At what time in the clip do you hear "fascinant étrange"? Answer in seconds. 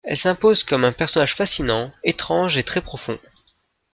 1.35-2.57